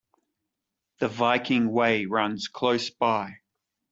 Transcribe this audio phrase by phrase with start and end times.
[0.97, 3.35] The Viking Way runs close by.